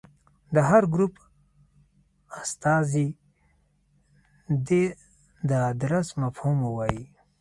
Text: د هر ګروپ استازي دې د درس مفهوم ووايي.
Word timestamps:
د 0.55 0.57
هر 0.69 0.83
ګروپ 0.93 1.13
استازي 2.41 3.07
دې 4.67 4.83
د 5.49 5.51
درس 5.83 6.07
مفهوم 6.21 6.57
ووايي. 6.63 7.03